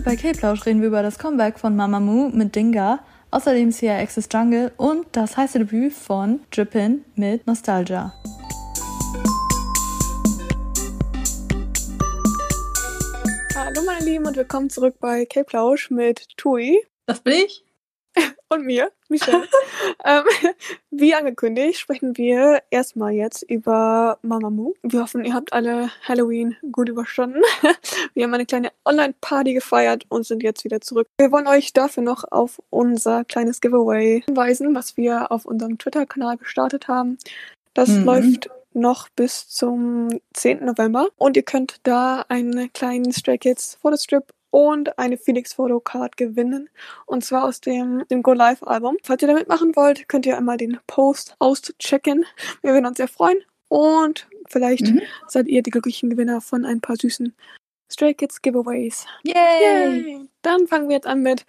[0.00, 4.72] Heute bei K-Plausch reden wir über das Comeback von Mamamoo mit Dinga, außerdem CRX's Jungle
[4.78, 8.14] und das heiße Debüt von Drippin mit Nostalgia.
[13.54, 16.80] Hallo meine Lieben und willkommen zurück bei K-Plausch mit Tui.
[17.04, 17.62] Das bin ich.
[18.48, 19.44] Und mir, Michelle.
[20.04, 20.24] ähm,
[20.90, 24.74] wie angekündigt, sprechen wir erstmal jetzt über Mamamoo.
[24.82, 27.42] Wir hoffen, ihr habt alle Halloween gut überstanden.
[28.14, 31.06] wir haben eine kleine Online-Party gefeiert und sind jetzt wieder zurück.
[31.18, 36.36] Wir wollen euch dafür noch auf unser kleines Giveaway hinweisen, was wir auf unserem Twitter-Kanal
[36.36, 37.18] gestartet haben.
[37.74, 38.04] Das mhm.
[38.04, 40.64] läuft noch bis zum 10.
[40.64, 46.16] November und ihr könnt da einen kleinen Stray Kids Fotostrip und eine Phoenix Photo Card
[46.16, 46.68] gewinnen.
[47.06, 48.96] Und zwar aus dem, dem Go Live Album.
[49.02, 52.24] Falls ihr damit machen wollt, könnt ihr einmal den Post auschecken.
[52.62, 53.38] Wir würden uns sehr freuen.
[53.68, 55.02] Und vielleicht mhm.
[55.28, 57.34] seid ihr die glücklichen Gewinner von ein paar süßen
[57.92, 59.04] Stray Kids Giveaways.
[59.24, 59.34] Yay!
[59.34, 60.28] Yay.
[60.42, 61.44] Dann fangen wir jetzt an mit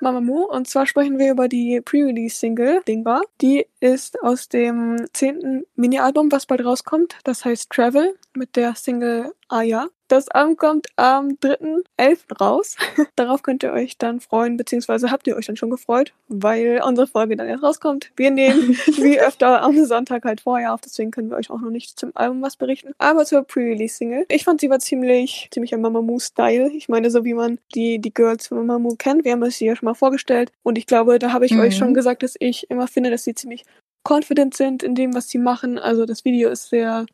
[0.00, 0.44] Mamamoo.
[0.50, 3.22] Und zwar sprechen wir über die Pre-Release-Single Dingbar.
[3.40, 7.18] Die ist aus dem zehnten Mini-Album, was bald rauskommt.
[7.24, 9.88] Das heißt Travel mit der Single Aya.
[10.12, 12.36] Das Album kommt am 3.11.
[12.38, 12.76] raus.
[13.16, 17.06] Darauf könnt ihr euch dann freuen, beziehungsweise habt ihr euch dann schon gefreut, weil unsere
[17.06, 18.12] Folge dann erst rauskommt.
[18.14, 21.70] Wir nehmen wie öfter am Sonntag halt vorher auf, deswegen können wir euch auch noch
[21.70, 22.92] nicht zum Album was berichten.
[22.98, 24.26] Aber zur Pre-Release-Single.
[24.28, 26.70] Ich fand sie war ziemlich, ziemlich ein Mamamoo-Style.
[26.72, 29.24] Ich meine, so wie man die, die Girls von Mamamoo kennt.
[29.24, 30.52] Wir haben es hier schon mal vorgestellt.
[30.62, 31.60] Und ich glaube, da habe ich mhm.
[31.60, 33.64] euch schon gesagt, dass ich immer finde, dass sie ziemlich
[34.06, 35.78] confident sind in dem, was sie machen.
[35.78, 37.06] Also das Video ist sehr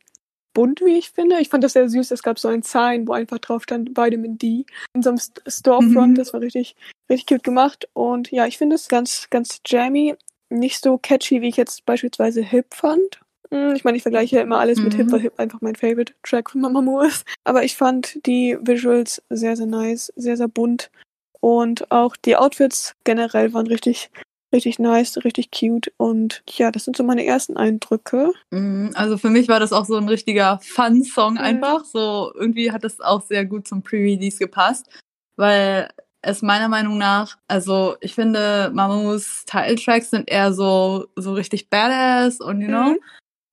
[0.58, 1.38] bunt, wie ich finde.
[1.38, 2.10] Ich fand das sehr süß.
[2.10, 6.12] Es gab so ein Sign, wo einfach drauf stand Vitamin D in so einem Storefront.
[6.12, 6.14] Mhm.
[6.16, 6.74] Das war richtig,
[7.08, 7.88] richtig cute gemacht.
[7.92, 10.16] Und ja, ich finde es ganz, ganz jammy.
[10.50, 13.20] Nicht so catchy, wie ich jetzt beispielsweise Hip fand.
[13.52, 14.96] Hm, ich meine, ich vergleiche immer alles mit mhm.
[14.96, 17.24] Hip, weil Hip einfach mein Favorite Track von Mamamoo ist.
[17.44, 20.90] Aber ich fand die Visuals sehr, sehr nice, sehr, sehr bunt.
[21.38, 24.10] Und auch die Outfits generell waren richtig,
[24.52, 28.32] richtig nice, richtig cute und ja, das sind so meine ersten Eindrücke.
[28.50, 31.40] Mhm, also für mich war das auch so ein richtiger Fun-Song mhm.
[31.40, 31.84] einfach.
[31.84, 34.88] So irgendwie hat das auch sehr gut zum Pre-Release gepasst,
[35.36, 35.88] weil
[36.22, 42.40] es meiner Meinung nach, also ich finde Mamus Title-Tracks sind eher so, so richtig badass
[42.40, 42.98] und you know, mhm.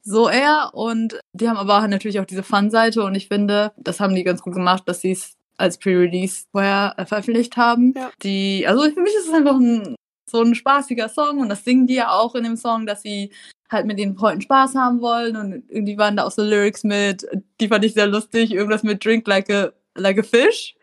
[0.03, 4.15] so eher und die haben aber natürlich auch diese Fun-Seite und ich finde, das haben
[4.15, 7.93] die ganz gut gemacht, dass sie es als Pre-Release vorher veröffentlicht haben.
[7.95, 8.11] Ja.
[8.23, 9.94] Die, also für mich ist es einfach ein
[10.25, 13.31] so ein spaßiger Song und das singen die ja auch in dem Song, dass sie
[13.69, 17.25] halt mit den Freunden Spaß haben wollen und irgendwie waren da auch so Lyrics mit,
[17.59, 20.75] die fand ich sehr lustig, irgendwas mit Drink like a, like a fish.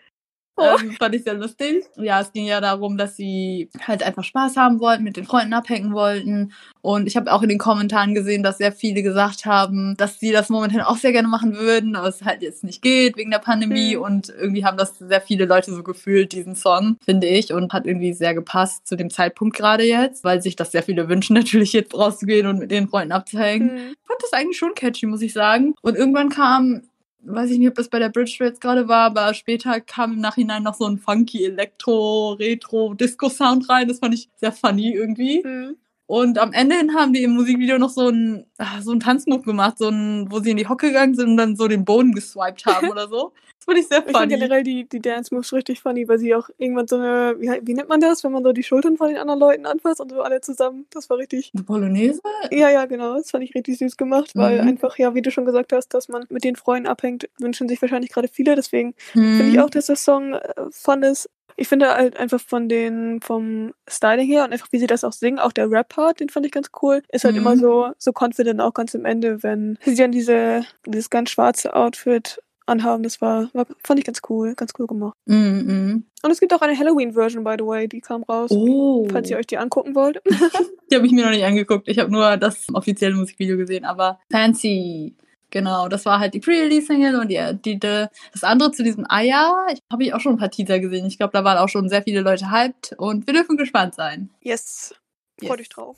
[0.56, 0.76] Oh.
[0.80, 1.84] Ähm, fand ich sehr lustig.
[1.96, 5.54] Ja, es ging ja darum, dass sie halt einfach Spaß haben wollten, mit den Freunden
[5.54, 6.52] abhängen wollten.
[6.82, 10.30] Und ich habe auch in den Kommentaren gesehen, dass sehr viele gesagt haben, dass sie
[10.30, 13.38] das momentan auch sehr gerne machen würden, aber es halt jetzt nicht geht wegen der
[13.38, 13.96] Pandemie.
[13.96, 14.02] Mhm.
[14.02, 17.52] Und irgendwie haben das sehr viele Leute so gefühlt, diesen Song, finde ich.
[17.52, 21.08] Und hat irgendwie sehr gepasst zu dem Zeitpunkt gerade jetzt, weil sich das sehr viele
[21.08, 23.74] wünschen, natürlich jetzt rauszugehen und mit den Freunden abzuhängen.
[23.74, 23.94] Mhm.
[24.06, 25.74] Fand das eigentlich schon catchy, muss ich sagen.
[25.80, 26.82] Und irgendwann kam
[27.24, 30.20] weiß ich nicht, ob das bei der Bridge jetzt gerade war, aber später kam im
[30.20, 33.88] Nachhinein noch so ein funky Elektro, Retro, Disco-Sound rein.
[33.88, 35.42] Das fand ich sehr funny irgendwie.
[35.44, 35.76] Mhm.
[36.06, 39.44] Und am Ende hin haben die im Musikvideo noch so ein ah, so ein Tanzmove
[39.44, 42.12] gemacht, so ein, wo sie in die Hocke gegangen sind und dann so den Boden
[42.12, 43.32] geswiped haben oder so.
[43.62, 44.12] Das fand ich sehr funny.
[44.12, 47.36] Ich finde generell die, die Dance Moves richtig funny, weil sie auch irgendwann so eine,
[47.38, 50.00] wie, wie nennt man das, wenn man so die Schultern von den anderen Leuten anfasst
[50.00, 50.86] und so alle zusammen.
[50.90, 51.52] Das war richtig.
[51.54, 52.20] Eine Polonaise?
[52.50, 53.14] Ja, ja, genau.
[53.14, 54.68] Das fand ich richtig süß gemacht, weil mhm.
[54.68, 57.80] einfach, ja, wie du schon gesagt hast, dass man mit den Freunden abhängt, wünschen sich
[57.80, 58.56] wahrscheinlich gerade viele.
[58.56, 59.36] Deswegen mhm.
[59.36, 60.40] finde ich auch, dass der Song äh,
[60.70, 61.30] fun ist.
[61.56, 65.12] Ich finde halt einfach von den, vom Styling her und einfach wie sie das auch
[65.12, 67.02] singen, auch der Rap-Part, den fand ich ganz cool.
[67.12, 67.42] Ist halt mhm.
[67.42, 71.76] immer so, so confident auch ganz am Ende, wenn sie dann diese, dieses ganz schwarze
[71.76, 73.02] Outfit anhaben.
[73.02, 75.16] Das war, war, fand ich ganz cool, ganz cool gemacht.
[75.26, 76.02] Mm -mm.
[76.22, 78.50] Und es gibt auch eine Halloween-Version, by the way, die kam raus.
[78.52, 79.08] Oh.
[79.10, 80.20] Falls ihr euch die angucken wollt.
[80.90, 81.88] die habe ich mir noch nicht angeguckt.
[81.88, 85.16] Ich habe nur das offizielle Musikvideo gesehen, aber fancy.
[85.50, 89.66] Genau, das war halt die Pre-Release-Single und die, die, die, das andere zu diesem Aya,
[89.92, 91.04] habe ich auch schon ein paar Teaser gesehen.
[91.04, 94.30] Ich glaube, da waren auch schon sehr viele Leute hyped und wir dürfen gespannt sein.
[94.40, 94.94] Yes,
[95.38, 95.60] freut yes.
[95.60, 95.96] euch drauf.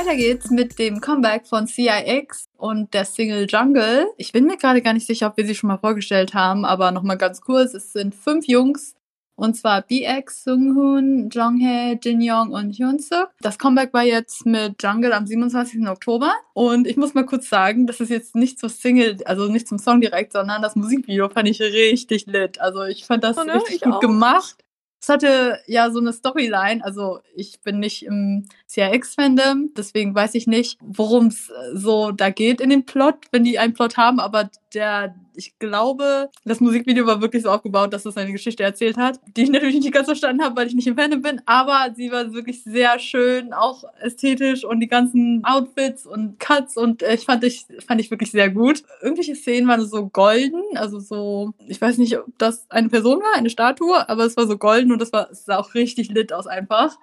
[0.00, 4.06] Weiter geht's mit dem Comeback von CIX und der Single Jungle.
[4.16, 6.90] Ich bin mir gerade gar nicht sicher, ob wir sie schon mal vorgestellt haben, aber
[6.90, 7.74] nochmal ganz kurz.
[7.74, 8.94] Es sind fünf Jungs,
[9.36, 13.28] und zwar BX, Sunghoon, Jonghae, Jinyoung und Hyunsuk.
[13.42, 15.86] Das Comeback war jetzt mit Jungle am 27.
[15.86, 16.32] Oktober.
[16.54, 19.78] Und ich muss mal kurz sagen, das ist jetzt nicht zur Single, also nicht zum
[19.78, 22.58] Song direkt, sondern das Musikvideo fand ich richtig lit.
[22.58, 23.56] Also ich fand das oh, ne?
[23.56, 24.00] richtig ich gut auch.
[24.00, 24.64] gemacht.
[25.02, 30.46] Es hatte ja so eine Storyline, also ich bin nicht im CRX-Fandom, deswegen weiß ich
[30.46, 34.48] nicht, worum es so da geht in dem Plot, wenn die einen Plot haben, aber
[34.74, 39.18] der, ich glaube, das Musikvideo war wirklich so aufgebaut, dass es eine Geschichte erzählt hat,
[39.36, 42.12] die ich natürlich nicht ganz verstanden habe, weil ich nicht im Fandom bin, aber sie
[42.12, 47.24] war wirklich sehr schön, auch ästhetisch und die ganzen Outfits und Cuts und äh, ich
[47.24, 48.82] fand ich, fand ich wirklich sehr gut.
[49.02, 53.36] Irgendwelche Szenen waren so golden, also so, ich weiß nicht, ob das eine Person war,
[53.36, 56.32] eine Statue, aber es war so golden und das war, es sah auch richtig lit
[56.32, 56.96] aus einfach.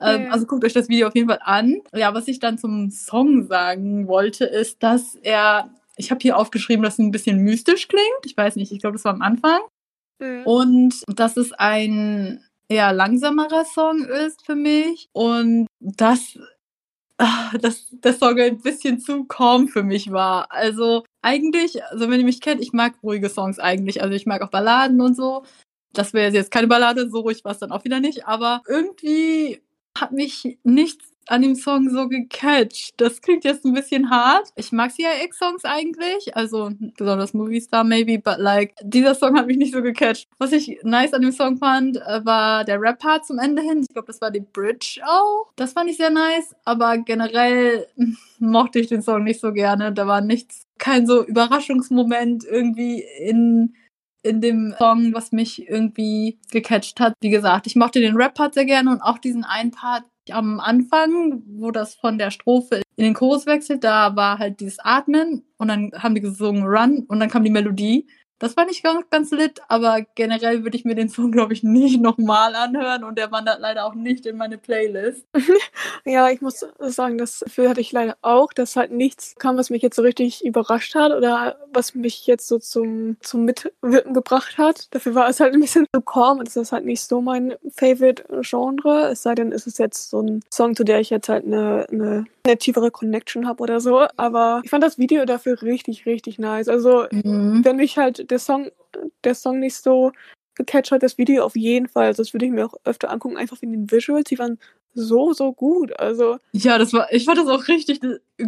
[0.00, 0.32] Ähm.
[0.32, 1.80] Also guckt euch das Video auf jeden Fall an.
[1.94, 6.82] Ja, was ich dann zum Song sagen wollte, ist, dass er, ich habe hier aufgeschrieben,
[6.82, 8.24] dass es ein bisschen mystisch klingt.
[8.24, 9.60] Ich weiß nicht, ich glaube, das war am Anfang.
[10.18, 10.42] Mhm.
[10.44, 15.08] Und dass es ein eher langsamerer Song ist für mich.
[15.12, 16.38] Und dass,
[17.18, 20.50] ah, dass der Song ein bisschen zu calm für mich war.
[20.50, 24.02] Also eigentlich, also wenn ihr mich kennt, ich mag ruhige Songs eigentlich.
[24.02, 25.44] Also ich mag auch Balladen und so.
[25.92, 28.26] Das wäre jetzt keine Ballade, so ruhig war es dann auch wieder nicht.
[28.26, 29.60] Aber irgendwie
[30.00, 32.92] hat mich nichts an dem Song so gecatcht.
[32.96, 34.48] Das klingt jetzt ein bisschen hart.
[34.56, 39.56] Ich mag CIX-Songs eigentlich, also besonders Movie Star maybe, but like, dieser Song hat mich
[39.56, 40.28] nicht so gecatcht.
[40.38, 43.82] Was ich nice an dem Song fand, äh, war der Rap-Part zum Ende hin.
[43.82, 45.52] Ich glaube, das war die Bridge auch.
[45.54, 47.86] Das fand ich sehr nice, aber generell
[48.40, 49.92] mochte ich den Song nicht so gerne.
[49.92, 53.74] Da war nichts, kein so Überraschungsmoment irgendwie in
[54.22, 57.14] in dem Song, was mich irgendwie gecatcht hat.
[57.20, 61.42] Wie gesagt, ich mochte den Rap-Part sehr gerne und auch diesen einen Part am Anfang,
[61.46, 65.68] wo das von der Strophe in den Chorus wechselt, da war halt dieses Atmen und
[65.68, 68.06] dann haben die gesungen Run und dann kam die Melodie.
[68.40, 71.62] Das war nicht ganz, ganz lit, aber generell würde ich mir den Song, glaube ich,
[71.62, 75.24] nicht nochmal anhören und der wandert leider auch nicht in meine Playlist.
[76.06, 79.68] Ja, ich muss sagen, das Gefühl hatte ich leider auch, dass halt nichts kam, was
[79.68, 84.56] mich jetzt so richtig überrascht hat oder was mich jetzt so zum, zum Mitwirken gebracht
[84.56, 84.88] hat.
[84.94, 87.54] Dafür war es halt ein bisschen zu calm und das ist halt nicht so mein
[87.76, 89.10] Favorite-Genre.
[89.12, 91.86] Es sei denn, es ist jetzt so ein Song, zu der ich jetzt halt eine,
[91.90, 94.06] eine, eine tiefere Connection habe oder so.
[94.16, 96.68] Aber ich fand das Video dafür richtig, richtig nice.
[96.68, 97.64] Also, Mhm.
[97.64, 98.70] wenn mich halt der Song,
[99.24, 100.12] der Song nicht so
[100.54, 102.06] gecatcht hat, das Video auf jeden Fall.
[102.06, 104.24] Also das würde ich mir auch öfter angucken, einfach wegen den Visuals.
[104.24, 104.58] Die waren
[104.94, 105.98] so, so gut.
[105.98, 108.00] Also, Ja, das war, ich fand das auch richtig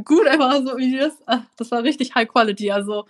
[0.04, 2.70] gut, einfach so wie das, ah, das war richtig High Quality.
[2.72, 3.06] Also,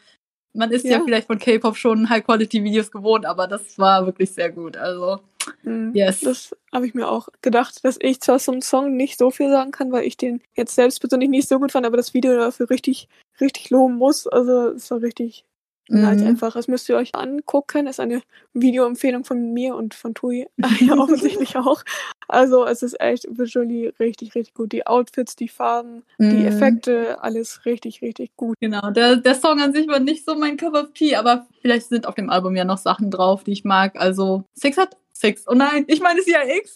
[0.55, 1.03] man ist ja, Ja.
[1.05, 4.77] vielleicht von K-Pop schon High Quality Videos gewohnt, aber das war wirklich sehr gut.
[4.77, 5.21] Also,
[5.63, 6.21] mh, yes.
[6.21, 9.71] das habe ich mir auch gedacht, dass ich zwar zum Song nicht so viel sagen
[9.71, 12.71] kann, weil ich den jetzt selbst persönlich nicht so gut fand, aber das Video dafür
[12.71, 13.09] richtig,
[13.41, 14.27] richtig loben muss.
[14.27, 15.45] Also, es war richtig
[15.89, 16.05] Mhm.
[16.07, 16.55] einfach.
[16.55, 17.89] Das müsst ihr euch angucken.
[17.89, 18.23] Ist eine
[18.55, 20.47] Videoempfehlung von mir und von Tui
[20.81, 21.83] ja, offensichtlich auch.
[22.29, 24.73] Also, es ist echt visually richtig, richtig gut.
[24.73, 26.47] Die Outfits, die Farben, die Mhm.
[26.47, 28.57] Effekte, alles richtig, richtig gut.
[28.61, 31.89] Genau, der, der Song an sich war nicht so mein Cup of Tea, aber vielleicht
[31.89, 33.97] sind auf dem Album ja noch Sachen drauf, die ich mag.
[34.01, 35.45] Also, Six hat Six.
[35.47, 36.75] Oh nein, ich meine, es ist ja X.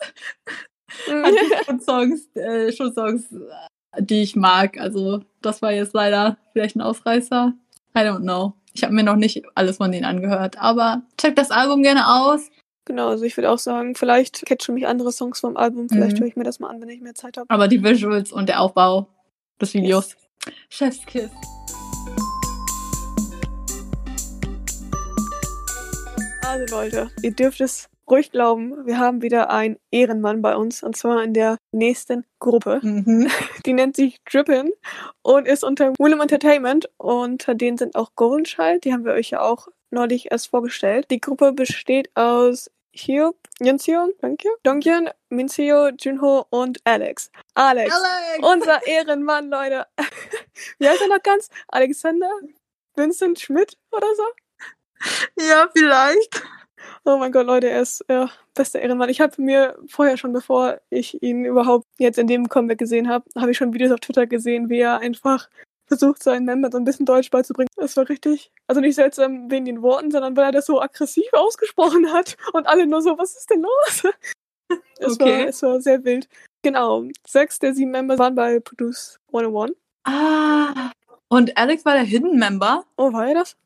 [1.08, 1.34] Hat
[1.66, 4.78] schon Songs, äh, schon Songs, äh, die ich mag.
[4.78, 7.52] Also, das war jetzt leider vielleicht ein Ausreißer.
[7.96, 8.54] I don't know.
[8.72, 12.50] Ich habe mir noch nicht alles von denen angehört, aber checkt das Album gerne aus.
[12.84, 15.88] Genau, also ich würde auch sagen, vielleicht catchen mich andere Songs vom Album.
[15.88, 16.20] Vielleicht Mhm.
[16.20, 17.50] höre ich mir das mal an, wenn ich mehr Zeit habe.
[17.50, 19.08] Aber die Visuals und der Aufbau
[19.60, 20.14] des Videos.
[20.68, 21.30] Chefskiss.
[26.44, 30.96] Also Leute, ihr dürft es ruhig glauben, wir haben wieder einen Ehrenmann bei uns und
[30.96, 32.80] zwar in der nächsten Gruppe.
[32.82, 33.28] Mhm.
[33.66, 34.72] Die nennt sich Drippin
[35.22, 36.88] und ist unter Willem Entertainment.
[36.98, 41.06] Unter denen sind auch Golden Child, die haben wir euch ja auch neulich erst vorgestellt.
[41.10, 47.30] Die Gruppe besteht aus Hyuk, Yunseon, danke, Donghyun, Minseo, Junho und Alex.
[47.54, 48.46] Alex, Alex!
[48.46, 49.86] unser Ehrenmann, Leute.
[50.78, 51.48] Wie heißt er noch ganz?
[51.68, 52.30] Alexander
[52.94, 54.24] Vincent Schmidt oder so?
[55.38, 56.42] Ja, vielleicht.
[57.04, 59.08] Oh mein Gott, Leute, er ist ja, bester Ehrenmann.
[59.08, 63.24] Ich habe mir vorher schon, bevor ich ihn überhaupt jetzt in dem Comeback gesehen habe,
[63.36, 65.48] habe ich schon Videos auf Twitter gesehen, wie er einfach
[65.86, 67.68] versucht, seinen Membern so ein bisschen Deutsch beizubringen.
[67.76, 71.26] Das war richtig, also nicht seltsam wegen den Worten, sondern weil er das so aggressiv
[71.32, 74.02] ausgesprochen hat und alle nur so, was ist denn los?
[74.98, 75.42] Es, Okay.
[75.42, 76.28] war, es war sehr wild.
[76.62, 79.76] Genau, sechs der sieben Member waren bei Produce 101.
[80.02, 80.90] Ah.
[81.28, 82.84] Und Alex war der Hidden Member.
[82.96, 83.56] Oh, war er das?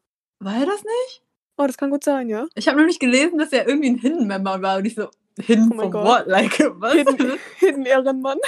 [0.41, 1.23] War er das nicht?
[1.61, 2.47] Oh, das kann gut sein, ja.
[2.55, 5.79] Ich habe nämlich gelesen, dass er irgendwie ein Hidden Member war und ich so, Hidden
[5.79, 6.07] Oh Gott.
[6.07, 6.27] what?
[6.27, 6.95] Like, was?
[6.95, 8.39] Hidden, Hidden Ehrenmann.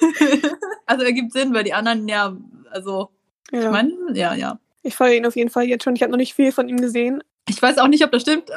[0.86, 2.36] also ergibt Sinn, weil die anderen ja,
[2.70, 3.08] also,
[3.52, 3.60] Ja.
[3.60, 4.58] ich meine, ja, ja.
[4.82, 5.96] Ich feiere ihn auf jeden Fall jetzt schon.
[5.96, 7.24] Ich habe noch nicht viel von ihm gesehen.
[7.48, 8.50] Ich weiß auch nicht, ob das stimmt.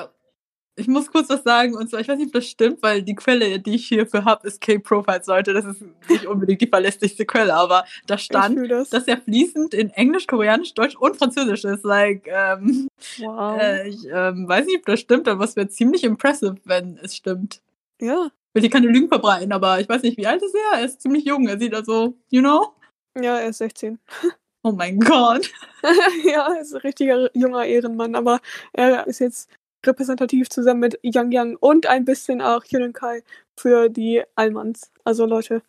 [0.80, 3.16] Ich muss kurz was sagen, und zwar, ich weiß nicht, ob das stimmt, weil die
[3.16, 5.54] Quelle, die ich hierfür habe, ist K-Profiles, Leute.
[5.54, 8.90] Das ist nicht unbedingt die verlässlichste Quelle, aber da stand, das.
[8.90, 11.84] dass er fließend in Englisch, Koreanisch, Deutsch und Französisch ist.
[11.84, 12.88] Like, ähm,
[13.20, 13.60] Wow.
[13.62, 17.16] äh, ich ähm, weiß nicht, ob das stimmt, aber es wäre ziemlich impressive, wenn es
[17.16, 17.62] stimmt.
[18.02, 18.30] ja.
[18.52, 20.80] Ich will hier keine Lügen verbreiten, aber ich weiß nicht, wie alt ist er?
[20.80, 21.48] Er ist ziemlich jung.
[21.48, 22.74] Er sieht also, you know?
[23.22, 24.00] Ja, er ist 16.
[24.64, 25.50] Oh mein Gott.
[26.26, 28.42] ja, er ist ein richtiger junger Ehrenmann, aber
[28.74, 29.50] er ist jetzt
[29.86, 33.24] repräsentativ zusammen mit Yang Yang und ein bisschen auch Hyun Kai
[33.58, 34.92] für die Allmanns.
[35.04, 35.62] Also Leute,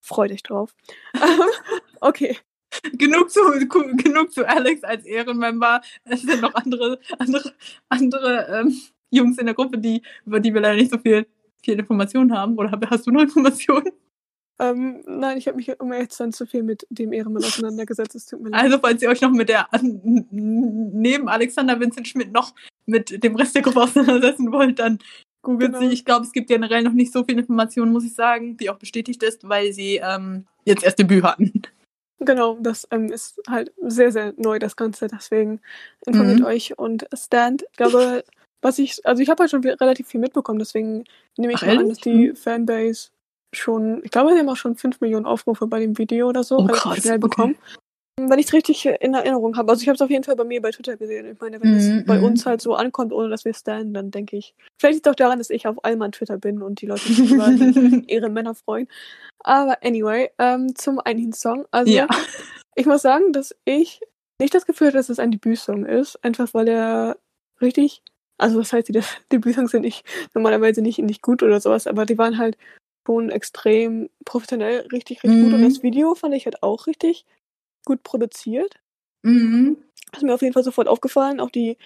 [0.00, 0.74] freut euch drauf.
[2.00, 2.36] okay.
[2.94, 3.40] genug zu,
[3.96, 5.80] genug zu Alex als Ehrenmember.
[6.04, 7.52] Es sind noch andere, andere,
[7.88, 11.26] andere ähm, Jungs in der Gruppe, die, über die wir leider nicht so viel,
[11.62, 12.56] viel Informationen haben.
[12.58, 13.92] Oder hast du noch Informationen?
[14.58, 18.14] Ähm, nein, ich habe mich um ehrlich zu sein zu viel mit dem Ehrenmann auseinandergesetzt.
[18.14, 18.62] Es tut mir leid.
[18.64, 19.68] Also, falls ihr euch noch mit der,
[20.30, 22.54] neben Alexander Vincent Schmidt noch
[22.86, 24.98] mit dem Rest der Gruppe auseinandersetzen wollt, dann
[25.42, 25.86] googelt Genau.
[25.86, 25.92] sie.
[25.92, 28.78] Ich glaube, es gibt generell noch nicht so viel Informationen, muss ich sagen, die auch
[28.78, 31.62] bestätigt ist, weil sie ähm, jetzt erst Debüt hatten.
[32.20, 35.08] Genau, das ähm, ist halt sehr, sehr neu, das Ganze.
[35.08, 35.60] Deswegen
[36.06, 36.46] informiert Mhm.
[36.46, 37.64] euch und stand.
[37.72, 38.22] Ich glaube,
[38.60, 41.02] was ich, also ich habe halt schon relativ viel mitbekommen, deswegen
[41.36, 43.08] nehme ich Ach, mal an, dass die Fanbase
[43.52, 46.58] schon, ich glaube, die haben auch schon 5 Millionen Aufrufe bei dem Video oder so,
[46.58, 47.28] Oh, krass, schnell okay.
[47.28, 47.56] bekommen.
[48.20, 49.72] Wenn ich es richtig in Erinnerung habe.
[49.72, 51.32] Also ich habe es auf jeden Fall bei mir bei Twitter gesehen.
[51.32, 52.24] Ich meine, wenn es bei mhm.
[52.24, 54.54] uns halt so ankommt, ohne dass wir standen, dann denke ich.
[54.78, 57.30] Vielleicht liegt es auch daran, dass ich auf Allmann Twitter bin und die Leute sich
[57.30, 58.86] über die Ehrenmänner freuen.
[59.40, 61.64] Aber anyway, ähm, zum Einhin-Song.
[61.70, 62.06] Also ja.
[62.74, 64.02] ich muss sagen, dass ich
[64.38, 66.22] nicht das Gefühl hatte, dass es ein Debütsong ist.
[66.22, 67.16] Einfach weil er
[67.62, 68.02] richtig,
[68.36, 70.04] also was heißt die, das Debütsongs sind nicht
[70.34, 72.58] normalerweise nicht, nicht gut oder sowas, aber die waren halt
[73.06, 75.52] schon extrem professionell, richtig, richtig gut.
[75.54, 75.68] Und Mhm.
[75.68, 77.24] das Video fand ich halt auch richtig
[77.84, 78.76] gut produziert.
[79.22, 79.76] Mhm.
[80.12, 81.40] Ist mir auf jeden Fall sofort aufgefallen.
[81.40, 81.76] Auch die,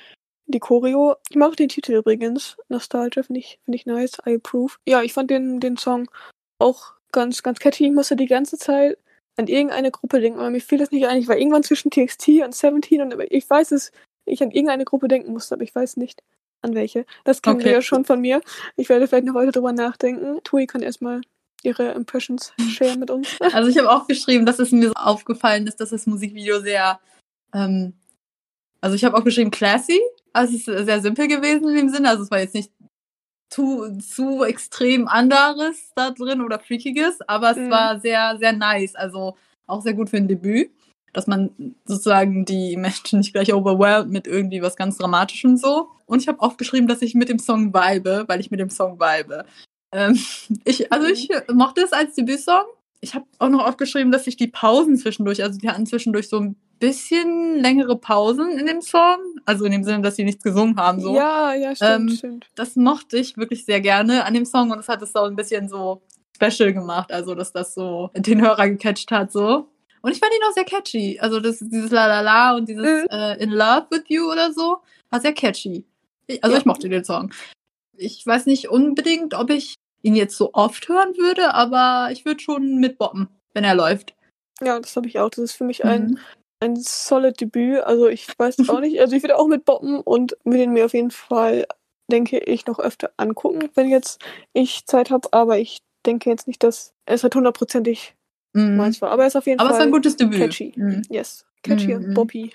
[0.46, 1.16] die Choreo.
[1.30, 2.56] Ich mag den Titel übrigens.
[2.68, 4.18] Nostalgia finde ich, finde ich nice.
[4.26, 4.75] I approve.
[4.87, 6.11] Ja, ich fand den, den Song
[6.58, 7.87] auch ganz, ganz catchy.
[7.87, 8.99] Ich musste die ganze Zeit
[9.37, 11.18] an irgendeine Gruppe denken, aber mir fiel das nicht ein.
[11.18, 13.92] Ich war irgendwann zwischen TXT und 17 und ich weiß es,
[14.25, 16.23] ich an irgendeine Gruppe denken musste, aber ich weiß nicht
[16.62, 17.06] an welche.
[17.25, 17.66] Das kennen Okay.
[17.66, 18.40] wir ja schon von mir.
[18.76, 20.40] Ich werde vielleicht noch weiter drüber nachdenken.
[20.44, 21.20] Tui kann erstmal
[21.62, 23.28] ihre Impressions share mit uns.
[23.52, 27.00] Also ich habe auch geschrieben, dass es mir so aufgefallen ist, dass das Musikvideo sehr,
[27.54, 27.94] ähm,
[28.80, 30.00] also ich habe auch geschrieben classy,
[30.32, 32.70] also es ist sehr simpel gewesen in dem Sinne, also es war jetzt nicht
[33.50, 37.70] zu, zu extrem anderes da drin oder freakiges, aber es Mhm.
[37.70, 39.36] war sehr, sehr nice, also
[39.66, 40.70] auch sehr gut für ein Debüt,
[41.16, 45.88] dass man sozusagen die Menschen nicht gleich overwhelmed mit irgendwie was ganz Dramatischem so.
[46.04, 48.68] Und ich habe auch geschrieben, dass ich mit dem Song vibe, weil ich mit dem
[48.68, 49.46] Song vibe.
[49.92, 50.18] Ähm,
[50.64, 52.64] ich, also ich mochte es als Debütsong.
[53.00, 56.38] Ich habe auch noch aufgeschrieben, dass ich die Pausen zwischendurch, also die hatten zwischendurch so
[56.38, 59.16] ein bisschen längere Pausen in dem Song.
[59.46, 61.00] Also in dem Sinne, dass sie nichts gesungen haben.
[61.00, 61.16] So.
[61.16, 62.46] Ja, ja, stimmt, Ähm, stimmt.
[62.56, 65.37] Das mochte ich wirklich sehr gerne an dem Song und es hat es auch ein
[65.37, 66.02] bisschen so
[66.35, 67.11] special gemacht.
[67.11, 69.32] Also, dass das so den Hörer gecatcht hat.
[69.32, 69.70] so.
[70.06, 71.18] Und ich fand ihn auch sehr catchy.
[71.18, 73.06] Also das, dieses La La La und dieses Mhm.
[73.10, 74.78] äh, In Love with You oder so
[75.10, 75.84] war sehr catchy.
[76.28, 76.60] Ich, also Ja.
[76.60, 77.32] ich mochte den Song.
[77.96, 82.38] Ich weiß nicht unbedingt, ob ich ihn jetzt so oft hören würde, aber ich würde
[82.40, 84.14] schon mitboppen, wenn er läuft.
[84.62, 85.28] Ja, das habe ich auch.
[85.30, 86.18] Das ist für mich ein, Mhm.
[86.60, 87.80] ein solid Debüt.
[87.82, 89.00] Also ich weiß auch nicht.
[89.00, 91.66] Also ich würde auch mit boppen und will den mir auf jeden Fall,
[92.12, 94.22] denke ich, noch öfter angucken, wenn jetzt
[94.52, 95.26] ich Zeit habe.
[95.32, 98.14] Aber ich denke jetzt nicht, dass es halt hundertprozentig
[98.56, 99.00] Mhm.
[99.00, 99.10] war.
[99.10, 100.38] Aber er ist auf jeden Aber es Fall war ein gutes Debüt.
[100.40, 100.72] catchy.
[100.76, 101.02] Mhm.
[101.10, 101.44] Yes.
[101.62, 102.04] Catchy Mhm.
[102.06, 102.52] und boppy.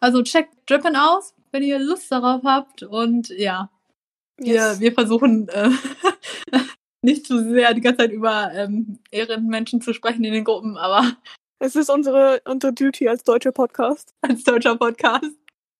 [0.00, 2.82] Also checkt Drippin aus, wenn ihr Lust darauf habt.
[2.82, 3.70] Und ja,
[4.36, 4.80] wir, Yes.
[4.80, 5.70] wir versuchen äh,
[7.02, 11.12] nicht zu sehr die ganze Zeit über ähm, Ehrenmenschen zu sprechen in den Gruppen, aber
[11.60, 14.12] Es ist unsere, unsere Duty als deutscher Podcast.
[14.22, 15.30] als deutscher Podcast.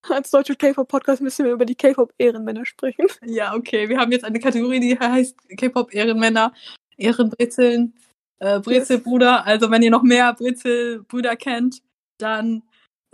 [0.09, 3.07] Als deutscher K-Pop-Podcast müssen wir über die K-Pop-Ehrenmänner sprechen.
[3.25, 3.89] Ja, okay.
[3.89, 6.53] Wir haben jetzt eine Kategorie, die heißt K-Pop-Ehrenmänner,
[6.97, 7.93] Ehrenbrezeln,
[8.43, 9.45] äh, Brezelbrüder.
[9.45, 11.81] Also wenn ihr noch mehr Brezelbrüder kennt,
[12.17, 12.63] dann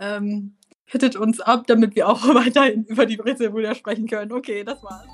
[0.00, 0.56] ähm,
[0.86, 4.32] hittet uns ab, damit wir auch weiterhin über die Brezelbrüder sprechen können.
[4.32, 5.06] Okay, das war's.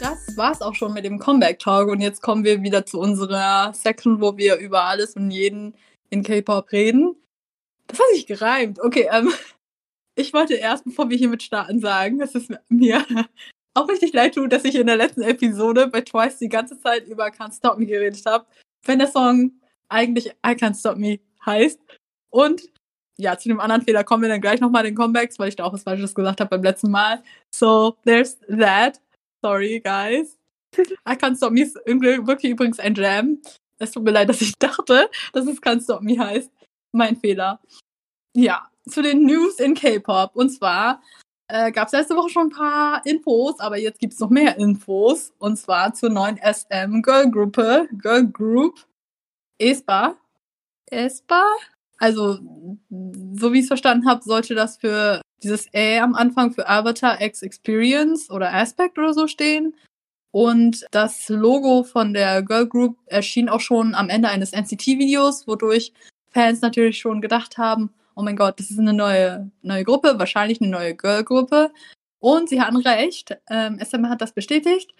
[0.00, 3.72] Das war's auch schon mit dem Comeback Talk und jetzt kommen wir wieder zu unserer
[3.72, 5.74] Section, wo wir über alles und jeden
[6.10, 7.16] in K-Pop reden.
[7.86, 8.78] Das hat sich gereimt.
[8.80, 9.32] Okay, ähm,
[10.14, 13.04] ich wollte erst, bevor wir hiermit starten, sagen, dass es mir
[13.74, 17.06] auch richtig leid tut, dass ich in der letzten Episode bei Twice die ganze Zeit
[17.06, 18.46] über Can't Stop Me geredet habe,
[18.84, 19.52] wenn der Song
[19.88, 21.80] eigentlich I Can't Stop Me heißt.
[22.30, 22.62] Und
[23.20, 25.56] ja, zu dem anderen Fehler kommen wir dann gleich nochmal in den Comebacks, weil ich
[25.56, 27.22] da auch was Falsches gesagt habe beim letzten Mal.
[27.54, 29.00] So, there's that.
[29.42, 30.36] Sorry, guys.
[30.76, 33.40] I Can't Stop Me ist wirklich übrigens ein Jam.
[33.78, 36.50] Es tut mir leid, dass ich dachte, dass es Can't Stop Me heißt.
[36.92, 37.60] Mein Fehler.
[38.36, 40.36] Ja, zu den News in K-Pop.
[40.36, 41.02] Und zwar
[41.48, 44.56] äh, gab es letzte Woche schon ein paar Infos, aber jetzt gibt es noch mehr
[44.58, 45.32] Infos.
[45.38, 48.86] Und zwar zur neuen SM Girl Gruppe, Girl Group,
[49.58, 50.14] ESPA.
[50.90, 51.42] ESPA?
[51.98, 52.38] Also,
[52.88, 57.20] so wie ich es verstanden habe, sollte das für dieses A am Anfang für Avatar
[57.20, 59.74] X Experience oder Aspect oder so stehen.
[60.30, 65.92] Und das Logo von der Girl Group erschien auch schon am Ende eines NCT-Videos, wodurch
[66.30, 70.60] Fans natürlich schon gedacht haben, oh mein Gott, das ist eine neue, neue Gruppe, wahrscheinlich
[70.60, 71.70] eine neue Girl-Gruppe.
[72.18, 74.92] Und sie hatten recht, ähm, SM hat das bestätigt.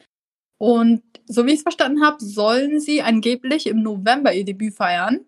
[0.57, 5.27] Und so wie ich es verstanden habe, sollen sie angeblich im November ihr Debüt feiern.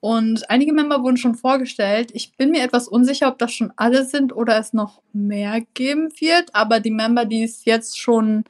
[0.00, 2.10] Und einige Member wurden schon vorgestellt.
[2.12, 6.10] Ich bin mir etwas unsicher, ob das schon alle sind oder es noch mehr geben
[6.20, 6.54] wird.
[6.54, 8.44] Aber die Member, die es jetzt schon,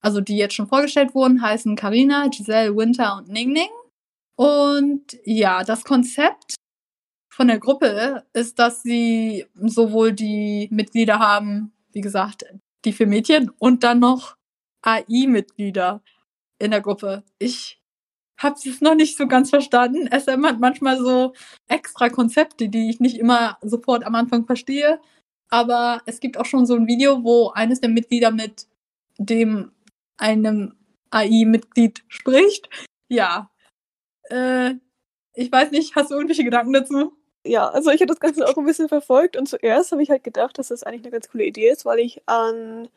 [0.00, 3.70] also die jetzt schon vorgestellt wurden, heißen Karina, Giselle, Winter und Ning Ning.
[4.36, 6.56] Und ja, das Konzept
[7.36, 12.46] von der Gruppe ist, dass sie sowohl die Mitglieder haben, wie gesagt,
[12.86, 14.38] die für Mädchen und dann noch
[14.80, 16.02] AI-Mitglieder
[16.58, 17.24] in der Gruppe.
[17.38, 17.78] Ich
[18.38, 20.08] habe es noch nicht so ganz verstanden.
[20.08, 21.34] SM hat manchmal so
[21.68, 24.98] extra Konzepte, die ich nicht immer sofort am Anfang verstehe.
[25.50, 28.66] Aber es gibt auch schon so ein Video, wo eines der Mitglieder mit
[29.18, 29.72] dem
[30.16, 30.74] einem
[31.10, 32.70] AI-Mitglied spricht.
[33.08, 33.50] Ja,
[34.30, 34.74] äh,
[35.34, 37.12] ich weiß nicht, hast du irgendwelche Gedanken dazu?
[37.46, 40.24] Ja, also ich habe das Ganze auch ein bisschen verfolgt und zuerst habe ich halt
[40.24, 42.88] gedacht, dass das eigentlich eine ganz coole Idee ist, weil ich an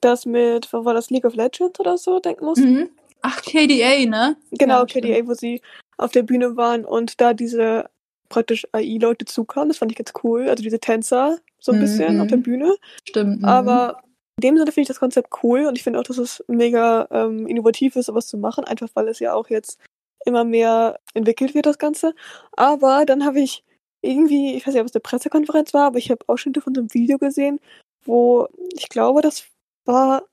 [0.00, 2.66] das mit, wo war das, League of Legends oder so denken musste.
[2.66, 2.90] Mhm.
[3.22, 4.36] Ach, KDA, ne?
[4.52, 5.28] Genau, ja, KDA, stimmt.
[5.28, 5.60] wo sie
[5.96, 7.90] auf der Bühne waren und da diese
[8.28, 9.68] praktisch AI-Leute zukamen.
[9.68, 10.48] Das fand ich ganz cool.
[10.48, 11.82] Also diese Tänzer so ein mhm.
[11.82, 12.76] bisschen auf der Bühne.
[13.08, 13.40] Stimmt.
[13.40, 13.44] Mhm.
[13.44, 14.02] Aber
[14.36, 17.08] in dem Sinne finde ich das Konzept cool und ich finde auch, dass es mega
[17.10, 19.80] ähm, innovativ ist, sowas zu machen, einfach weil es ja auch jetzt
[20.24, 22.14] immer mehr entwickelt wird, das Ganze.
[22.52, 23.64] Aber dann habe ich
[24.02, 26.80] irgendwie, ich weiß nicht, ob es eine Pressekonferenz war, aber ich habe Ausschnitte von so
[26.80, 27.60] einem Video gesehen,
[28.04, 29.46] wo ich glaube, das
[29.84, 30.24] war,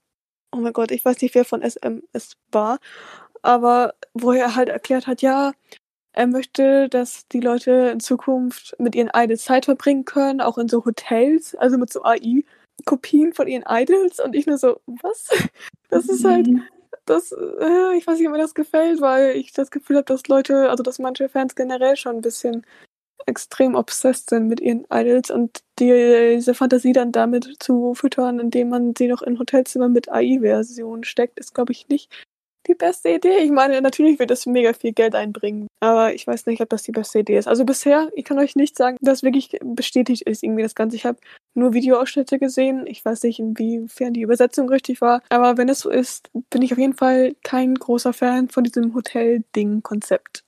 [0.51, 2.79] oh mein Gott, ich weiß nicht, wer von SM es war,
[3.41, 5.53] aber wo er halt erklärt hat, ja,
[6.13, 10.69] er möchte, dass die Leute in Zukunft mit ihren Idols Zeit verbringen können, auch in
[10.69, 14.21] so Hotels, also mit so AI-Kopien von ihren Idols.
[14.21, 15.29] Und ich nur so, was?
[15.89, 16.63] Das ist halt, mhm
[17.05, 20.27] das, äh, ich weiß nicht, ob mir das gefällt, weil ich das Gefühl habe, dass
[20.27, 22.65] Leute, also dass manche Fans generell schon ein bisschen
[23.25, 28.69] extrem obsessed sind mit ihren Idols und die, diese Fantasie dann damit zu füttern, indem
[28.69, 32.11] man sie noch in Hotelzimmer mit AI-Version steckt, ist, glaube ich, nicht
[32.67, 33.37] die beste Idee.
[33.39, 36.83] Ich meine, natürlich wird das mega viel Geld einbringen, aber ich weiß nicht, ob das
[36.83, 37.47] die beste Idee ist.
[37.47, 40.95] Also bisher, ich kann euch nicht sagen, dass wirklich bestätigt ist irgendwie das Ganze.
[40.95, 41.19] Ich habe
[41.53, 42.85] nur Videoausschnitte gesehen.
[42.87, 46.71] Ich weiß nicht, inwiefern die Übersetzung richtig war, aber wenn es so ist, bin ich
[46.71, 50.44] auf jeden Fall kein großer Fan von diesem Hotel-Ding-Konzept.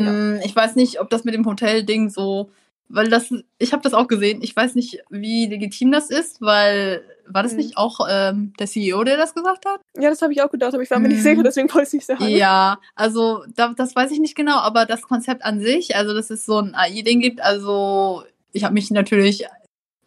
[0.00, 0.10] Ja.
[0.10, 2.50] Hm, ich weiß nicht, ob das mit dem Hotel-Ding so
[2.88, 4.42] weil das, ich habe das auch gesehen.
[4.42, 7.58] Ich weiß nicht, wie legitim das ist, weil war das mhm.
[7.58, 9.80] nicht auch ähm, der CEO, der das gesagt hat?
[9.98, 11.44] Ja, das habe ich auch gedacht, aber ich war mir nicht sicher, mhm.
[11.44, 12.28] deswegen wollte ich es nicht sagen.
[12.28, 16.30] Ja, also da, das weiß ich nicht genau, aber das Konzept an sich, also dass
[16.30, 19.46] es so ein AI-Ding gibt, also ich habe mich natürlich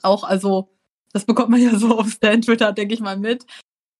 [0.02, 0.70] auch, also
[1.12, 3.46] das bekommt man ja so auf Stan Twitter, denke ich mal, mit.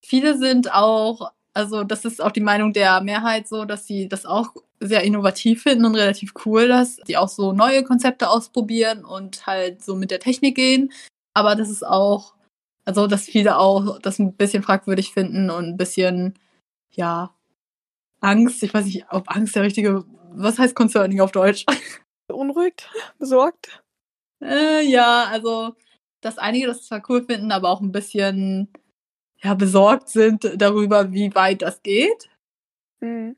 [0.02, 4.24] Viele sind auch, also das ist auch die Meinung der Mehrheit so, dass sie das
[4.24, 9.46] auch sehr innovativ finden und relativ cool, dass die auch so neue Konzepte ausprobieren und
[9.46, 10.90] halt so mit der Technik gehen.
[11.34, 12.34] Aber das ist auch,
[12.86, 16.38] also dass viele auch das ein bisschen fragwürdig finden und ein bisschen,
[16.92, 17.34] ja,
[18.20, 18.62] Angst.
[18.62, 21.66] Ich weiß nicht, ob Angst der richtige, was heißt concerning auf Deutsch?
[22.26, 22.88] Beunruhigt,
[23.18, 23.82] besorgt.
[24.42, 25.74] Äh, ja, also,
[26.22, 28.72] dass einige das zwar cool finden, aber auch ein bisschen,
[29.42, 32.30] ja, besorgt sind darüber, wie weit das geht.
[33.00, 33.36] Mhm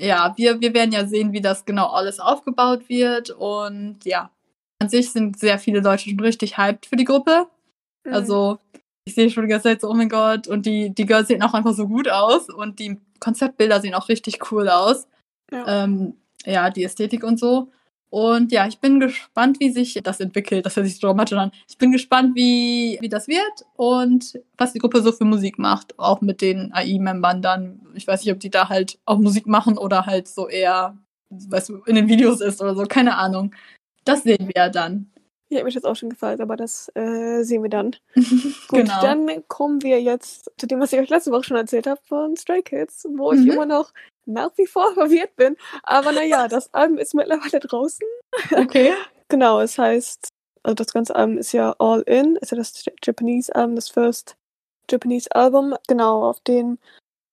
[0.00, 3.30] ja, wir, wir werden ja sehen, wie das genau alles aufgebaut wird.
[3.30, 4.30] Und ja,
[4.78, 7.46] an sich sind sehr viele Leute schon richtig hyped für die Gruppe.
[8.04, 8.14] Mhm.
[8.14, 8.58] Also,
[9.04, 11.42] ich sehe schon die ganze Zeit so, oh mein Gott, und die, die Girls sehen
[11.42, 15.08] auch einfach so gut aus und die Konzeptbilder sehen auch richtig cool aus.
[15.50, 17.72] Ja, ähm, ja die Ästhetik und so.
[18.10, 20.64] Und ja, ich bin gespannt, wie sich das entwickelt.
[20.64, 21.52] Das hört sich so dramatisch an.
[21.68, 25.98] Ich bin gespannt, wie, wie das wird und was die Gruppe so für Musik macht.
[25.98, 27.80] Auch mit den AI-Membern dann.
[27.94, 30.96] Ich weiß nicht, ob die da halt auch Musik machen oder halt so eher,
[31.28, 32.84] du, in den Videos ist oder so.
[32.84, 33.54] Keine Ahnung.
[34.04, 35.10] Das sehen wir ja dann.
[35.50, 37.96] Ja, mich das auch schon gefallen, aber das äh, sehen wir dann.
[38.14, 39.00] Gut, genau.
[39.00, 42.36] dann kommen wir jetzt zu dem, was ich euch letzte Woche schon erzählt habe von
[42.36, 43.40] Stray Kids, wo mhm.
[43.40, 43.92] ich immer noch
[44.26, 45.56] nach wie vor verwirrt bin.
[45.82, 48.06] Aber naja, das Album ist mittlerweile draußen.
[48.56, 48.92] Okay.
[49.28, 50.28] genau, es heißt,
[50.62, 54.36] also das ganze Album ist ja All In, ist ja das Japanese Album, das First
[54.90, 55.74] Japanese Album.
[55.88, 56.78] Genau, auf den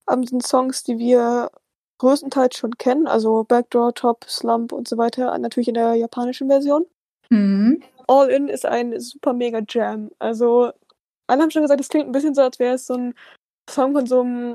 [0.05, 1.51] Album sind Songs, die wir
[1.97, 6.85] größtenteils schon kennen, also Backdoor, Top, Slump und so weiter, natürlich in der japanischen Version.
[7.29, 7.81] Mhm.
[8.07, 10.11] All In ist ein super mega Jam.
[10.19, 10.71] Also,
[11.27, 13.13] alle haben schon gesagt, es klingt ein bisschen so, als wäre es so ein
[13.69, 14.53] Song von so einem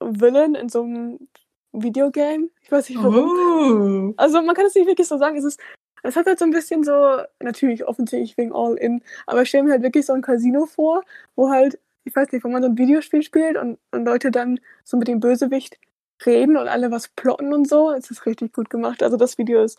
[0.00, 1.28] Villain in so einem
[1.72, 2.48] Videogame.
[2.60, 4.10] Ich weiß nicht warum.
[4.10, 4.14] Oh.
[4.16, 5.36] Also, man kann es nicht wirklich so sagen.
[5.36, 5.60] Es ist,
[6.02, 9.64] es hat halt so ein bisschen so, natürlich offensichtlich wegen All In, aber ich stelle
[9.64, 11.02] mir halt wirklich so ein Casino vor,
[11.36, 14.60] wo halt, ich weiß nicht, wo man so ein Videospiel spielt und, und Leute dann
[14.84, 15.78] so mit dem Bösewicht
[16.26, 17.90] reden und alle was plotten und so.
[17.90, 19.02] Es ist richtig gut gemacht.
[19.02, 19.78] Also, das Video ist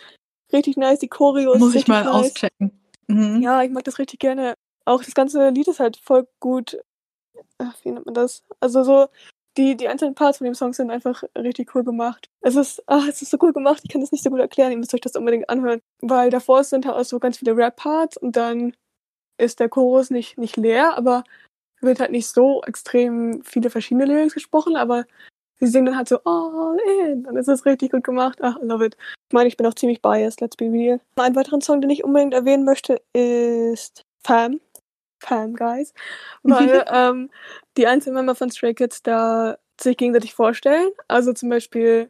[0.52, 1.00] richtig nice.
[1.00, 2.14] Die Choreo ist Muss ich mal nice.
[2.14, 2.83] auschecken.
[3.08, 3.42] Mhm.
[3.42, 4.56] Ja, ich mag das richtig gerne.
[4.86, 6.78] Auch das ganze Lied ist halt voll gut.
[7.60, 8.44] Ach, wie nennt man das?
[8.60, 9.08] Also so,
[9.58, 12.30] die, die einzelnen Parts von dem Song sind einfach richtig cool gemacht.
[12.42, 14.72] Es ist, ach, es ist so cool gemacht, ich kann das nicht so gut erklären,
[14.72, 15.82] ihr müsst euch das unbedingt anhören.
[16.02, 18.76] Weil davor sind halt auch so ganz viele Rap-Parts und dann
[19.39, 21.24] ist der Chorus nicht, nicht leer, aber
[21.82, 25.06] wird halt nicht so extrem viele verschiedene Lyrics gesprochen, aber
[25.65, 28.39] sie singen dann halt so all in und es ist richtig gut gemacht.
[28.41, 28.97] Ach, I love it.
[29.30, 30.99] Ich meine, ich bin auch ziemlich biased, let's be real.
[31.15, 34.60] Ein weiteren Song, den ich unbedingt erwähnen möchte, ist Fam.
[35.19, 35.93] Fam, guys.
[36.43, 37.30] Weil ähm,
[37.78, 40.91] die einzelnen Member von Stray Kids da sich gegenseitig vorstellen.
[41.08, 42.10] Also zum Beispiel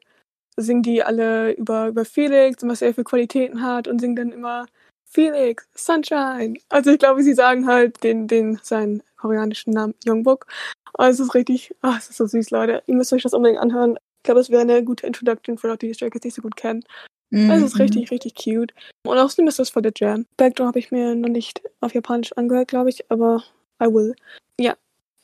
[0.57, 4.31] singen die alle über, über Felix und was er für Qualitäten hat und singen dann
[4.31, 4.65] immer
[5.05, 6.55] Felix, Sunshine.
[6.69, 10.47] Also ich glaube, sie sagen halt den, den seinen koreanischen Namen Youngbok.
[10.93, 12.83] Also es ist richtig, ach, es ist so süß, Leute.
[12.85, 13.97] Ihr müsst euch das unbedingt anhören.
[13.97, 16.55] Ich glaube, es wäre eine gute Introduction für Leute, die Stray Kids nicht so gut
[16.55, 16.83] kennen.
[17.31, 17.49] Mhm.
[17.49, 18.73] Es ist richtig, richtig cute.
[19.05, 20.25] Und außerdem ist das voll der Jam.
[20.37, 23.43] Backdoor habe ich mir noch nicht auf Japanisch angehört, glaube ich, aber
[23.81, 24.15] I will.
[24.59, 24.75] Ja.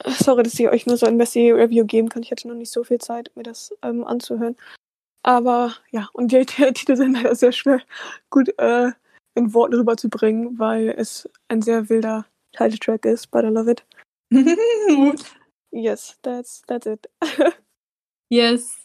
[0.05, 2.23] Sorry, dass ich euch nur so ein messy Review geben kann.
[2.23, 4.55] Ich hatte noch nicht so viel Zeit, mir das ähm, anzuhören.
[5.23, 7.81] Aber ja, und die, die Titel sind leider sehr schwer
[8.29, 8.91] gut äh,
[9.35, 13.85] in Worten rüberzubringen, weil es ein sehr wilder Titeltrack ist, but I love it.
[15.71, 17.07] Yes, that's, that's it.
[18.29, 18.75] yes.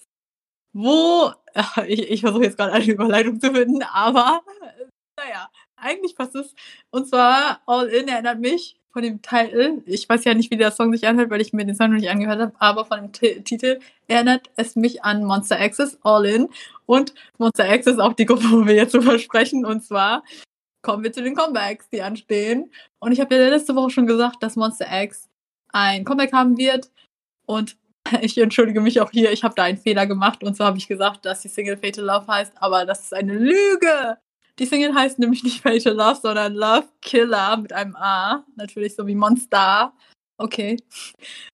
[0.73, 1.33] Wo,
[1.87, 4.85] ich, ich versuche jetzt gerade eine Überleitung zu finden, aber äh,
[5.17, 6.55] naja, eigentlich passt es.
[6.91, 10.71] Und zwar All In erinnert mich von dem Titel, ich weiß ja nicht, wie der
[10.71, 13.13] Song sich anhört, weil ich mir den Song noch nicht angehört habe, aber von dem
[13.13, 16.49] T Titel erinnert es mich an Monster Access All In.
[16.87, 19.65] Und Monster Access ist auch die Gruppe, wo wir jetzt drüber sprechen.
[19.65, 20.23] Und zwar
[20.83, 22.71] kommen wir zu den Comebacks, die anstehen.
[23.01, 25.29] Und ich habe ja letzte Woche schon gesagt, dass Monster X
[25.75, 26.91] ein Comeback haben wird.
[27.47, 27.77] Und
[28.23, 30.43] ich entschuldige mich auch hier, ich habe da einen Fehler gemacht.
[30.43, 33.35] Und zwar habe ich gesagt, dass die Single Fatal Love heißt, aber das ist eine
[33.35, 34.19] Lüge.
[34.59, 38.45] Die Single heißt nämlich nicht Fatal Love, sondern Love Killer mit einem A.
[38.57, 39.93] Natürlich so wie Monster.
[40.37, 40.77] Okay.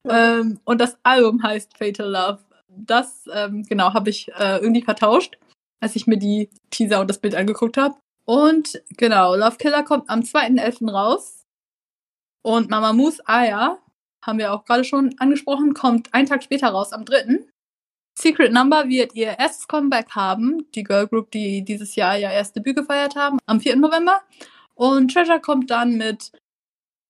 [0.08, 2.40] Ähm, und das Album heißt Fatal Love.
[2.68, 5.38] Das, ähm, genau, habe ich äh, irgendwie vertauscht,
[5.80, 7.96] als ich mir die Teaser und das Bild angeguckt habe.
[8.24, 10.90] Und genau, Love Killer kommt am 2.11.
[10.90, 11.46] raus.
[12.42, 13.78] Und Mama Moose Aya,
[14.22, 17.44] haben wir auch gerade schon angesprochen, kommt einen Tag später raus, am 3.
[18.18, 20.70] Secret Number wird ihr erstes Comeback haben.
[20.74, 23.76] Die Girl Group, die dieses Jahr ja erst Debüt gefeiert haben, am 4.
[23.76, 24.20] November.
[24.74, 26.32] Und Treasure kommt dann mit,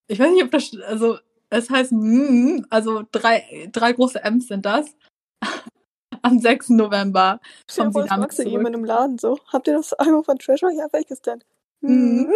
[0.08, 1.18] ich weiß nicht, ob das, also
[1.50, 4.94] es heißt, mm, also drei, drei große M's sind das.
[6.22, 6.70] am 6.
[6.70, 7.40] November
[7.74, 8.48] kommen vor, sie damit zurück.
[8.48, 9.38] jemand im Laden so.
[9.52, 10.72] Habt ihr das Album von Treasure?
[10.72, 11.42] Ja, welches denn?
[11.80, 12.30] Mhm.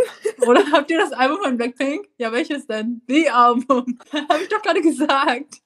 [0.47, 2.09] Oder habt ihr das Album von Blackpink?
[2.17, 3.03] Ja, welches denn?
[3.09, 3.99] The Album.
[4.13, 5.61] Habe ich doch gerade gesagt.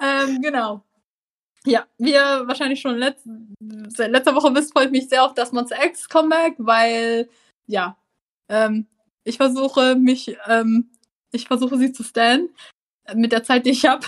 [0.00, 0.84] ähm, genau.
[1.64, 3.22] Ja, wie ihr wahrscheinlich schon letz
[3.88, 7.28] seit letzter Woche wisst, freue ich mich sehr auf das Monster X Comeback, weil,
[7.66, 7.98] ja,
[8.48, 8.86] ähm,
[9.24, 10.90] ich versuche mich, ähm,
[11.32, 12.48] ich versuche sie zu stellen
[13.14, 14.06] mit der Zeit, die ich habe.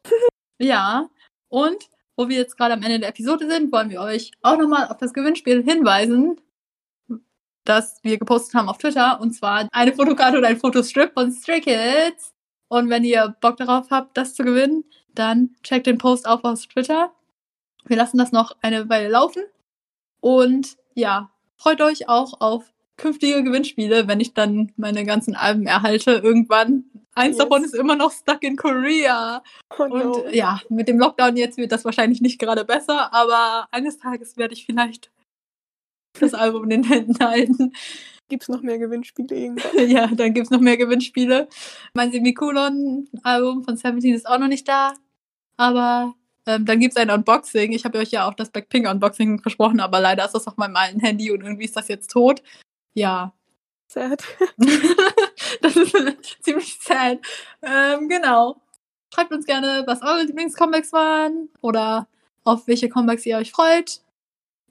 [0.58, 1.08] ja,
[1.48, 4.88] und wo wir jetzt gerade am Ende der Episode sind, wollen wir euch auch nochmal
[4.88, 6.40] auf das Gewinnspiel hinweisen,
[7.64, 9.20] das wir gepostet haben auf Twitter.
[9.20, 12.32] Und zwar eine Fotokarte und ein Fotostrip von Stray Kids.
[12.68, 16.66] Und wenn ihr Bock darauf habt, das zu gewinnen, dann checkt den Post auf auf
[16.66, 17.12] Twitter.
[17.84, 19.42] Wir lassen das noch eine Weile laufen.
[20.20, 22.64] Und ja, freut euch auch auf
[22.96, 26.84] künftige Gewinnspiele, wenn ich dann meine ganzen Alben erhalte irgendwann.
[27.14, 27.38] Eins Yes.
[27.38, 29.42] davon ist immer noch stuck in Korea.
[29.78, 30.24] Oh Und no.
[30.30, 34.54] ja, mit dem Lockdown jetzt wird das wahrscheinlich nicht gerade besser, aber eines Tages werde
[34.54, 35.10] ich vielleicht
[36.18, 37.72] das Album in den Händen halten.
[38.28, 39.88] Gibt's noch mehr Gewinnspiele irgendwann?
[39.90, 41.48] ja, dann gibt's noch mehr Gewinnspiele.
[41.94, 44.94] Mein Semikolon-Album von Seventeen ist auch noch nicht da.
[45.56, 46.14] Aber
[46.46, 47.72] ähm, dann gibt's ein Unboxing.
[47.72, 51.00] Ich habe euch ja auch das Blackpink-Unboxing versprochen, aber leider ist das auf meinem alten
[51.00, 52.42] Handy und irgendwie ist das jetzt tot.
[52.94, 53.34] Ja.
[53.88, 54.22] Sad.
[55.60, 55.94] das ist
[56.42, 57.18] ziemlich sad.
[57.62, 58.60] Ähm, genau.
[59.12, 62.06] Schreibt uns gerne, was eure Lieblings-Comebacks waren oder
[62.44, 64.00] auf welche Comebacks ihr euch freut.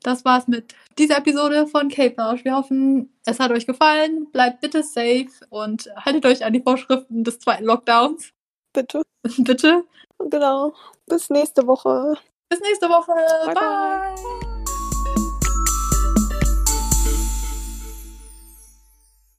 [0.02, 2.44] Das war's mit dieser Episode von K-Plausch.
[2.44, 4.30] Wir hoffen, es hat euch gefallen.
[4.32, 8.34] Bleibt bitte safe und haltet euch an die Vorschriften des zweiten Lockdowns.
[8.74, 9.02] Bitte.
[9.38, 9.86] bitte.
[10.20, 10.74] Genau.
[11.08, 12.16] Bis nächste Woche.
[12.50, 13.14] Bis nächste Woche.
[13.46, 14.16] Bye, bye.
[14.16, 14.39] bye.